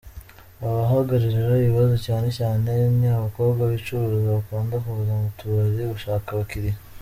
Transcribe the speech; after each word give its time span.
Abahagirira 0.65 1.53
ibibazo 1.61 1.95
cyane 2.07 2.27
cyane 2.39 2.71
ni 2.97 3.07
abakobwa 3.17 3.61
bicuruza, 3.73 4.27
bakunda 4.35 4.75
kuza 4.83 5.13
mu 5.21 5.27
tubari 5.37 5.81
gushaka 5.93 6.27
abakiriya. 6.31 6.77